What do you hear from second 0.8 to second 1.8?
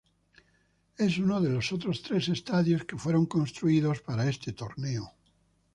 Es uno de los